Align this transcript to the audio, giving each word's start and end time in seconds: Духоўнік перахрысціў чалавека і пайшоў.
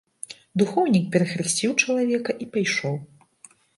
Духоўнік 0.61 1.03
перахрысціў 1.15 1.71
чалавека 1.83 2.31
і 2.47 2.49
пайшоў. 2.57 2.95